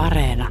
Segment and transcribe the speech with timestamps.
[0.00, 0.48] Areena.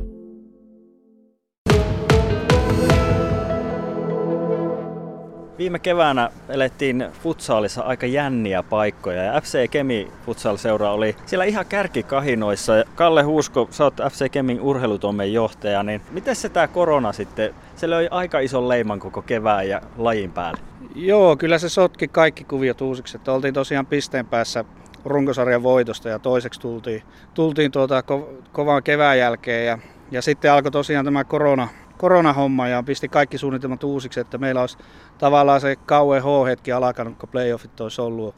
[5.58, 12.74] Viime keväänä elettiin futsaalissa aika jänniä paikkoja ja FC Kemi futsal-seura oli siellä ihan kärkikahinoissa.
[12.96, 17.90] Kalle Huusko, sä oot FC Kemin urheilutoimen johtaja, niin miten se tämä korona sitten, se
[17.90, 20.60] löi aika ison leiman koko kevään ja lajin päälle?
[20.96, 23.18] Joo, kyllä se sotki kaikki kuviot uusiksi.
[23.18, 24.66] Että oltiin tosiaan pisteen päässä
[25.06, 27.04] runkosarjan voitosta ja toiseksi tultiin,
[27.34, 29.78] tultiin tuota ko- kovaan kevään jälkeen ja,
[30.12, 31.68] ja sitten alkoi tosiaan tämä korona,
[31.98, 34.78] koronahomma ja pisti kaikki suunnitelmat uusiksi, että meillä olisi
[35.18, 38.36] tavallaan se kauhean H-hetki alkanut, kun playoffit olisi ollut.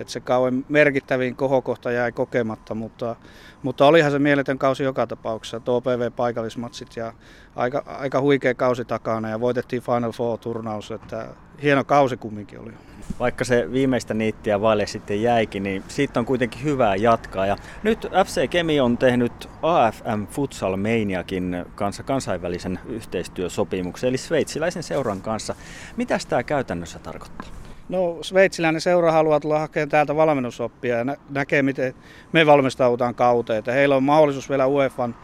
[0.00, 3.16] Että se kauhean merkittävin kohokohta jäi kokematta, mutta,
[3.62, 5.60] mutta olihan se mieletön kausi joka tapauksessa.
[5.66, 7.12] OPV-paikallismatsit ja
[7.56, 11.26] aika, aika huikea kausi takana ja voitettiin Final Four-turnaus, että
[11.62, 12.72] hieno kausi kumminkin oli.
[13.18, 17.46] Vaikka se viimeistä niittiä vaille sitten jäikin, niin siitä on kuitenkin hyvää jatkaa.
[17.46, 25.20] Ja nyt FC Kemi on tehnyt AFM Futsal Maniakin kanssa kansainvälisen yhteistyösopimuksen, eli sveitsiläisen seuran
[25.20, 25.54] kanssa.
[25.96, 27.59] Mitä tämä käytännössä tarkoittaa?
[27.90, 31.94] No sveitsiläinen seura haluaa tulla hakemaan täältä valmennusoppia ja nä- näkee, miten
[32.32, 33.58] me valmistaudutaan kauteen.
[33.58, 35.14] Että heillä on mahdollisuus vielä UEFan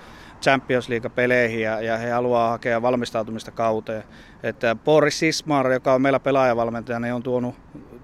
[0.43, 4.05] Champions League-peleihin ja, ja he haluaa hakea valmistautumista kauteen.
[4.43, 7.55] Että Boris Sismar, joka on meillä pelaajavalmentaja, niin on tuonut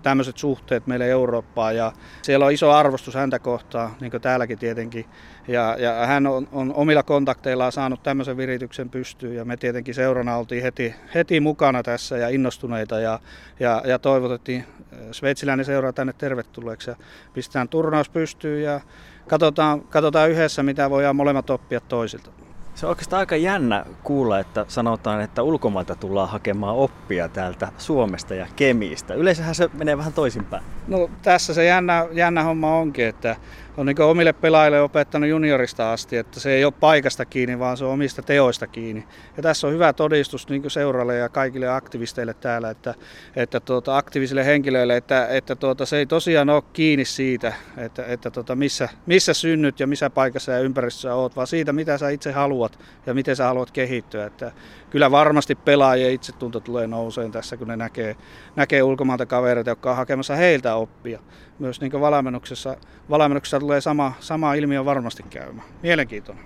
[0.02, 5.06] tämmöiset suhteet meille Eurooppaan ja siellä on iso arvostus häntä kohtaan, niin kuin täälläkin tietenkin.
[5.48, 10.36] Ja, ja hän on, on, omilla kontakteillaan saanut tämmöisen virityksen pystyyn ja me tietenkin seurana
[10.36, 13.18] oltiin heti, heti mukana tässä ja innostuneita ja,
[13.60, 14.64] ja, ja toivotettiin
[15.12, 16.96] sveitsiläinen seura tänne tervetulleeksi ja
[17.34, 18.80] pistetään turnaus pystyyn ja
[19.28, 22.30] katsotaan, katsotaan yhdessä, mitä voidaan molemmat oppia toisilta.
[22.74, 28.34] Se on oikeastaan aika jännä kuulla, että sanotaan, että ulkomailta tullaan hakemaan oppia täältä Suomesta
[28.34, 29.14] ja Kemiistä.
[29.14, 30.64] Yleensähän se menee vähän toisinpäin.
[30.88, 33.36] No tässä se jännä, jännä homma onkin, että
[33.76, 37.84] on niin omille pelaajille opettanut juniorista asti, että se ei ole paikasta kiinni, vaan se
[37.84, 39.04] on omista teoista kiinni.
[39.36, 42.94] Ja tässä on hyvä todistus niin seuralle ja kaikille aktivisteille täällä, että,
[43.36, 48.30] että tuota, aktiivisille henkilöille, että, että tuota, se ei tosiaan ole kiinni siitä, että, että
[48.30, 52.32] tuota, missä, missä synnyt ja missä paikassa ja ympäristössä oot, vaan siitä, mitä sä itse
[52.32, 54.26] haluat ja miten sä haluat kehittyä.
[54.26, 54.52] Että
[54.90, 58.16] kyllä varmasti pelaajien itsetunto tulee nouseen tässä, kun ne näkee,
[58.56, 61.20] näkee ulkomailta kavereita, jotka on hakemassa heiltä oppia.
[61.62, 62.76] Myös niin valmennuksessa,
[63.10, 65.68] valmennuksessa tulee sama, sama ilmiö varmasti käymään.
[65.82, 66.44] Mielenkiintoinen.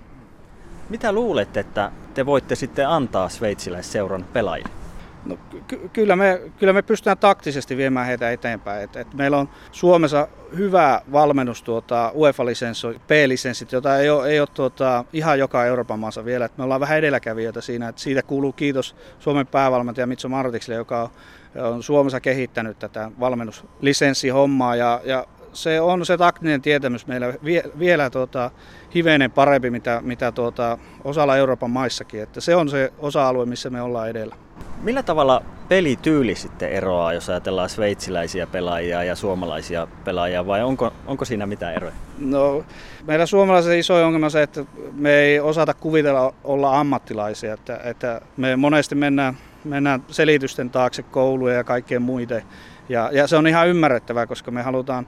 [0.88, 4.85] Mitä luulet, että te voitte sitten antaa sveitsiläisseuran pelaajille?
[5.26, 5.38] No,
[5.68, 8.84] ky- kyllä, me, kyllä me pystytään taktisesti viemään heitä eteenpäin.
[8.84, 14.48] Et, et meillä on Suomessa hyvä valmennus tuota, UEFA-lisenssi, P-lisenssit, jota ei ole, ei ole
[14.54, 16.44] tuota, ihan joka Euroopan maassa vielä.
[16.44, 17.88] Et me ollaan vähän edelläkävijöitä siinä.
[17.88, 21.10] Et siitä kuuluu kiitos Suomen päävalmentaja Mitso Martikselle, joka
[21.54, 24.76] on, Suomessa kehittänyt tätä valmennuslisenssihommaa.
[24.76, 28.50] Ja, ja se on se taktinen tietämys meillä vie, vielä tuota,
[28.94, 32.22] hivenen parempi, mitä, mitä tuota, osalla Euroopan maissakin.
[32.22, 34.36] Että se on se osa-alue, missä me ollaan edellä.
[34.82, 41.24] Millä tavalla pelityyli sitten eroaa, jos ajatellaan sveitsiläisiä pelaajia ja suomalaisia pelaajia, vai onko, onko
[41.24, 41.92] siinä mitään eroja?
[42.18, 42.64] No,
[43.06, 48.56] meillä suomalaisilla iso ongelma se, että me ei osata kuvitella olla ammattilaisia, että, että me
[48.56, 52.42] monesti mennään, mennään selitysten taakse kouluja ja kaikkien muiden,
[52.88, 55.06] ja, ja se on ihan ymmärrettävää, koska me halutaan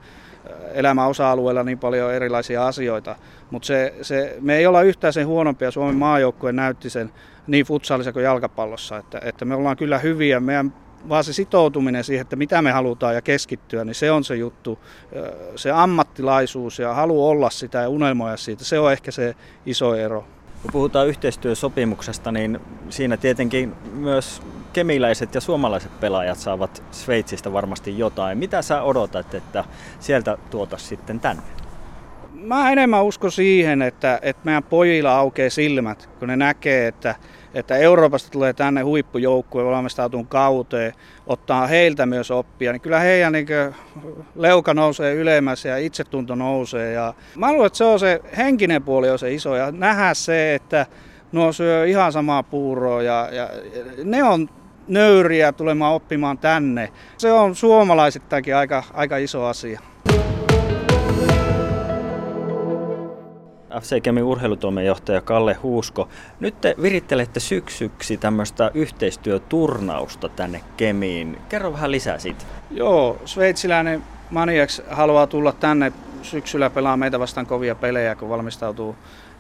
[0.75, 3.17] elämän osa-alueella niin paljon erilaisia asioita.
[3.51, 5.71] Mutta se, se, me ei olla yhtään sen huonompia.
[5.71, 7.13] Suomen maajoukkue näytti sen
[7.47, 10.41] niin futsaalissa kuin jalkapallossa, että, että me ollaan kyllä hyviä.
[10.41, 10.73] Meidän
[11.09, 14.79] vaan se sitoutuminen siihen, että mitä me halutaan ja keskittyä, niin se on se juttu.
[15.57, 19.35] Se ammattilaisuus ja halu olla sitä ja unelmoja siitä, se on ehkä se
[19.67, 20.25] iso ero.
[20.63, 22.61] Kun puhutaan yhteistyösopimuksesta, niin
[22.91, 24.43] siinä tietenkin myös
[24.79, 28.39] kemiläiset ja suomalaiset pelaajat saavat Sveitsistä varmasti jotain.
[28.39, 29.65] Mitä sä odotat, että
[30.01, 31.43] sieltä tuotas sitten tänne?
[32.33, 37.15] Mä enemmän uskon siihen, että, että meidän pojilla aukeaa silmät, kun ne näkee, että,
[37.55, 40.93] että Euroopasta tulee tänne huippujoukkue valmistautuun kauteen,
[41.27, 43.47] ottaa heiltä myös oppia, niin kyllä heidän niin
[44.35, 46.93] leuka nousee ylemmäs ja itsetunto nousee.
[46.93, 50.55] Ja mä luulen, että se on se henkinen puoli on se iso ja nähdä se,
[50.55, 50.87] että
[51.33, 53.49] nuo syö ihan samaa puuroa ja, ja
[54.05, 54.49] ne on
[54.89, 56.93] nöyriä tulemaan oppimaan tänne.
[57.19, 59.81] Se on suomalaisittainkin aika, aika iso asia.
[63.81, 66.09] FC Kemin urheilutoimenjohtaja Kalle Huusko.
[66.41, 71.39] Nyt te virittelette syksyksi tämmöistä yhteistyöturnausta tänne Kemiin.
[71.49, 72.45] Kerro vähän lisää siitä.
[72.71, 75.93] Joo, sveitsiläinen Maniacs haluaa tulla tänne
[76.23, 78.97] syksyllä pelaa meitä vastaan kovia pelejä, kun valmistautuu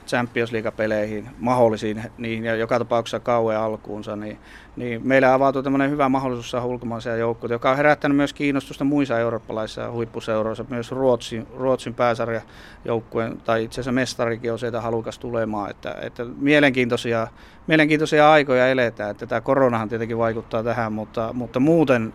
[0.08, 4.38] Champions League-peleihin, mahdollisiin niihin ja joka tapauksessa kauan alkuunsa, niin,
[4.76, 9.18] niin meillä avautuu tämmöinen hyvä mahdollisuus saada ulkomaisia joukkoja, joka on herättänyt myös kiinnostusta muissa
[9.18, 15.94] eurooppalaisissa huippuseuroissa, myös Ruotsin, Ruotsin pääsarjajoukkueen tai itse asiassa mestarikin on sieltä halukas tulemaan, että,
[16.02, 17.28] että mielenkiintoisia,
[17.66, 22.12] mielenkiintoisia aikoja eletään, että tämä koronahan tietenkin vaikuttaa tähän, mutta, mutta muuten,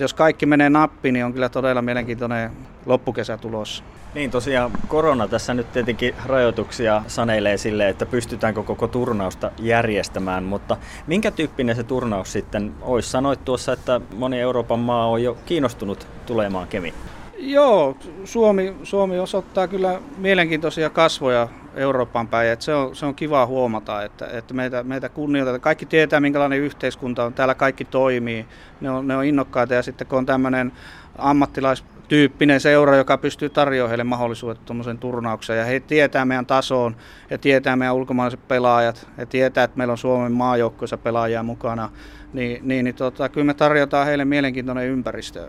[0.00, 2.50] jos kaikki menee nappiin, niin on kyllä todella mielenkiintoinen
[2.86, 3.84] loppukesä tulossa.
[4.14, 7.02] Niin tosiaan korona tässä nyt tietenkin rajoituksia
[7.36, 13.10] saneilee sille, että pystytäänkö koko turnausta järjestämään, mutta minkä tyyppinen se turnaus sitten olisi?
[13.10, 16.94] Sanoit tuossa, että moni Euroopan maa on jo kiinnostunut tulemaan Kemiin.
[17.38, 22.48] Joo, Suomi, Suomi osoittaa kyllä mielenkiintoisia kasvoja Euroopan päin.
[22.50, 25.60] Että se, on, se on kiva huomata, että, että meitä, meitä kunnioitetaan.
[25.60, 27.34] Kaikki tietää, minkälainen yhteiskunta on.
[27.34, 28.46] Täällä kaikki toimii.
[28.80, 30.72] Ne on, ne on innokkaita ja sitten kun on tämmöinen
[31.18, 35.58] ammattilais tyyppinen seura, joka pystyy tarjoamaan heille mahdollisuudet tuommoisen turnaukseen.
[35.58, 36.96] Ja he tietää meidän tasoon
[37.30, 41.90] ja tietää meidän ulkomaalaiset pelaajat ja tietää, että meillä on Suomen maajoukkoissa pelaajia mukana.
[42.32, 45.48] Niin, niin, niin tota, kyllä me tarjotaan heille mielenkiintoinen ympäristö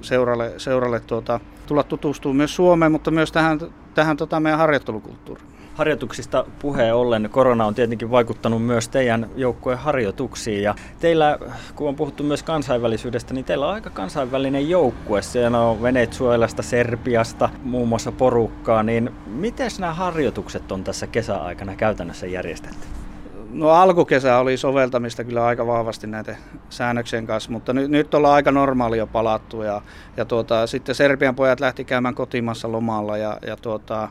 [0.00, 3.60] seuralle, seuralle tuota, tulla tutustumaan myös Suomeen, mutta myös tähän,
[3.94, 10.62] tähän tota meidän harjoittelukulttuuriin harjoituksista puheen ollen, korona on tietenkin vaikuttanut myös teidän joukkueen harjoituksiin.
[10.62, 11.38] Ja teillä,
[11.74, 15.22] kun on puhuttu myös kansainvälisyydestä, niin teillä on aika kansainvälinen joukkue.
[15.22, 18.82] Siellä on Venezuelasta, Serbiasta muun muassa porukkaa.
[18.82, 22.86] Niin miten nämä harjoitukset on tässä kesäaikana käytännössä järjestetty?
[23.50, 26.36] No alkukesä oli soveltamista kyllä aika vahvasti näiden
[26.70, 29.82] säännöksien kanssa, mutta nyt, nyt ollaan aika normaali jo palattu ja,
[30.16, 34.08] ja tuota, sitten Serbian pojat lähti käymään kotimassa lomalla ja, ja tuota,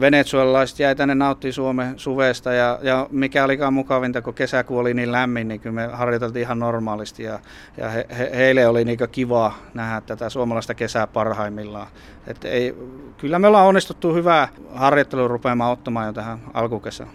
[0.00, 5.12] venezuelalaiset jäi tänne nauttii Suomen suvesta ja, ja mikä olikaan mukavinta, kun kesäkuu oli niin
[5.12, 7.38] lämmin, niin kyllä me harjoiteltiin ihan normaalisti ja,
[7.76, 11.86] ja he, he, heille oli niin kiva nähdä tätä suomalaista kesää parhaimmillaan.
[12.26, 12.74] Et ei,
[13.18, 17.10] kyllä me ollaan onnistuttu hyvää harjoittelua rupeamaan ottamaan jo tähän alkukesään.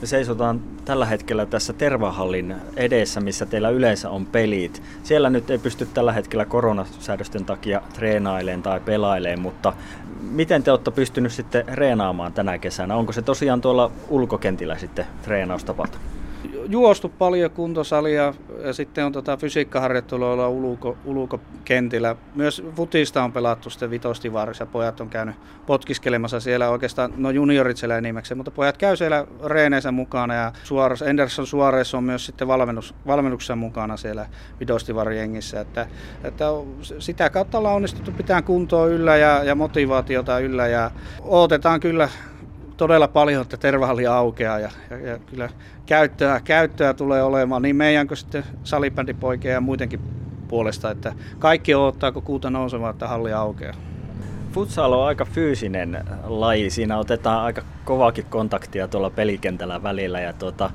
[0.00, 4.82] Me seisotaan tällä hetkellä tässä Tervahallin edessä, missä teillä yleensä on pelit.
[5.02, 9.72] Siellä nyt ei pysty tällä hetkellä koronasäädösten takia treenailemaan tai pelailemaan, mutta
[10.20, 12.96] miten te olette pystynyt sitten reenaamaan tänä kesänä?
[12.96, 15.98] Onko se tosiaan tuolla ulkokentillä sitten treenaustapahtu?
[16.68, 18.34] Juostu paljon kuntosalia
[18.64, 22.16] ja sitten on tota fysiikkaharjoittelua ulko, ulkokentillä.
[22.34, 24.66] Myös futista on pelattu sitten vitostivarissa.
[24.66, 25.34] Pojat on käynyt
[25.66, 31.02] potkiskelemassa siellä oikeastaan, no juniorit siellä enimmäkseen, mutta pojat käy siellä reeneissä mukana ja Suores,
[31.02, 34.26] Anderson Suarez on myös sitten valmennus, valmennuksessa mukana siellä
[34.60, 35.60] vitostivarjengissä.
[35.60, 35.86] Että,
[36.24, 36.44] että
[36.98, 40.90] sitä kautta ollaan onnistuttu pitää kuntoa yllä ja, ja motivaatiota yllä ja
[41.20, 42.08] odotetaan kyllä
[42.80, 45.48] todella paljon, että tervahalli aukeaa ja, ja, ja kyllä
[45.86, 50.00] käyttöä, käyttöä tulee olemaan niin meidän kuin sitten salibändipoikien ja muidenkin
[50.48, 53.74] puolesta, että kaikki odottaa, kun kuuta nousemaan, että halli aukeaa.
[54.52, 56.70] Futsal on aika fyysinen laji.
[56.70, 60.70] Siinä otetaan aika kovaakin kontaktia tuolla pelikentällä välillä ja tuota,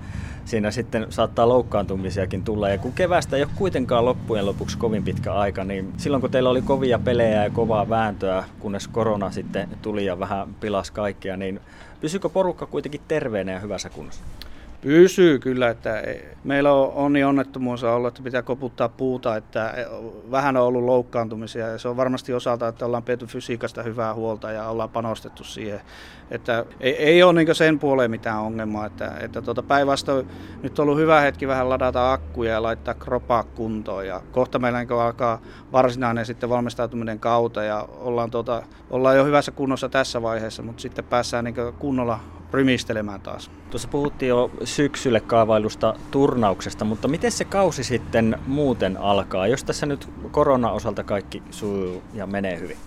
[0.46, 2.70] siinä sitten saattaa loukkaantumisiakin tulla.
[2.70, 6.50] Ja kun kevästä ei ole kuitenkaan loppujen lopuksi kovin pitkä aika, niin silloin kun teillä
[6.50, 11.60] oli kovia pelejä ja kovaa vääntöä, kunnes korona sitten tuli ja vähän pilas kaikkia, niin
[12.02, 14.24] pysyykö porukka kuitenkin terveenä ja hyvässä kunnossa?
[14.82, 16.04] Pysyy kyllä, että
[16.44, 19.74] meillä on onni onnettomuus ollut, että pitää koputtaa puuta, että
[20.32, 24.52] vähän on ollut loukkaantumisia ja se on varmasti osalta, että ollaan pidetty fysiikasta hyvää huolta
[24.52, 25.82] ja ollaan panostettu siihen.
[26.32, 30.28] Että ei, ei ole niin sen puoleen mitään ongelmaa, että, että tuota päinvastoin
[30.64, 34.80] nyt on ollut hyvä hetki vähän ladata akkuja ja laittaa kropaa kuntoon ja kohta meillä
[34.80, 35.42] niin alkaa
[35.72, 41.06] varsinainen sitten valmistautuminen kautta ja ollaan, tuota, ollaan jo hyvässä kunnossa tässä vaiheessa, mutta sitten
[41.06, 42.20] päässään niin kunnolla
[42.56, 43.52] rymistelemään taas.
[43.70, 49.86] Tuossa puhuttiin jo syksylle kaavailusta turnauksesta, mutta miten se kausi sitten muuten alkaa, jos tässä
[49.86, 52.78] nyt korona-osalta kaikki sujuu ja menee hyvin?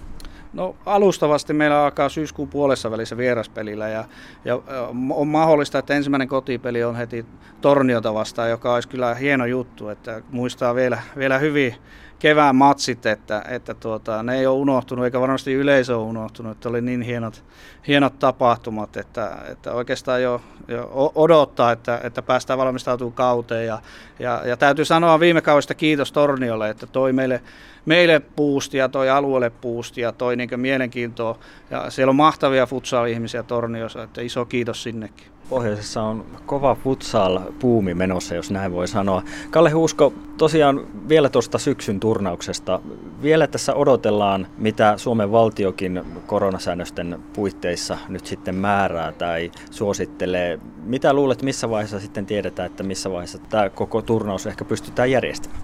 [0.53, 4.05] No alustavasti meillä alkaa syyskuun puolessa välissä vieraspelillä ja,
[4.45, 4.63] ja
[5.11, 7.27] on mahdollista, että ensimmäinen kotipeli on heti
[7.61, 11.75] Torniota vastaan, joka olisi kyllä hieno juttu, että muistaa vielä, vielä hyvin
[12.19, 16.69] kevään matsit, että, että tuota, ne ei ole unohtunut, eikä varmasti yleisö ole unohtunut, että
[16.69, 17.45] oli niin hienot,
[17.89, 23.67] hienot tapahtumat, että, että oikeastaan jo, jo odottaa, että, että päästään valmistautumaan kauteen.
[23.67, 23.79] Ja,
[24.19, 27.43] ja, ja täytyy sanoa viime kaudesta kiitos Torniolle, että toi meille,
[27.87, 31.39] meille puustia, toi alueelle puustia, toi niin mielenkiintoa.
[31.71, 35.38] Ja siellä on mahtavia futsal-ihmisiä Torniossa, että iso kiitos sinnekin.
[35.49, 39.23] Pohjoisessa on kova futsal-puumi menossa, jos näin voi sanoa.
[39.51, 42.81] Kalle Huusko, tosiaan vielä tuosta syksyn turnauksesta.
[43.23, 50.59] Vielä tässä odotellaan, mitä Suomen valtiokin koronasäännösten puitteissa nyt sitten määrää tai suosittelee.
[50.85, 55.63] Mitä luulet, missä vaiheessa sitten tiedetään, että missä vaiheessa tämä koko turnaus ehkä pystytään järjestämään?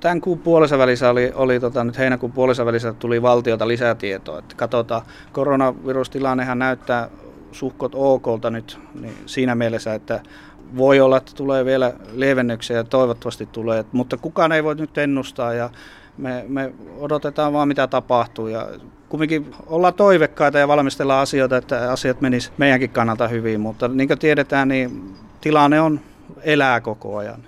[0.00, 4.38] tämän kuun puolessa välissä oli, oli tota, nyt heinäkuun puolessa välissä tuli valtiota lisätietoa.
[4.38, 7.08] Että katsotaan, koronavirustilannehan näyttää
[7.52, 10.20] suhkot okolta nyt niin siinä mielessä, että
[10.76, 15.52] voi olla, että tulee vielä lievennyksiä ja toivottavasti tulee, mutta kukaan ei voi nyt ennustaa
[15.52, 15.70] ja
[16.18, 18.68] me, me odotetaan vaan mitä tapahtuu ja
[19.08, 24.18] kumminkin ollaan toivekkaita ja valmistellaan asioita, että asiat menis meidänkin kannalta hyvin, mutta niin kuin
[24.18, 26.00] tiedetään, niin tilanne on
[26.42, 27.44] elää koko ajan.